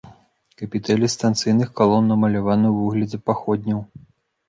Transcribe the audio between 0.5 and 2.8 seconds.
Капітэлі станцыйных калон намаляваны